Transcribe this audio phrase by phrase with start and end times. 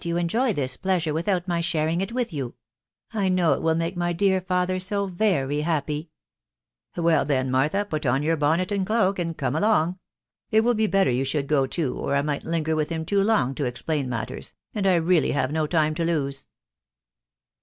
[0.03, 2.55] yt» enjoy tele* pleasure without my sharing it with you
[3.13, 6.09] llniWAt'wWBsnfce* *ir dear father so very happy!"
[6.97, 9.99] ,{Well, then, Martha^ put on your bonnet and cloak, and* come along,;,.....
[10.49, 11.23] it will be better you.
[11.23, 15.67] should go too, o»jI might linger with him too long to.explaia.niatAers, and Lrealty have no
[15.67, 16.47] time to lose/' The.